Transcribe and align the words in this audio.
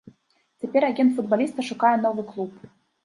Цяпер 0.63 0.87
агент 0.87 1.11
футбаліста 1.17 1.67
шукае 1.71 1.95
новы 2.07 2.21
клуб. 2.31 2.51